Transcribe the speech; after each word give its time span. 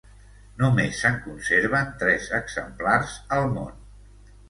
Només 0.61 1.01
se'n 1.01 1.19
conserven 1.27 1.93
tres 2.01 2.29
exemplars 2.41 3.17
al 3.41 3.51
món. 3.57 3.75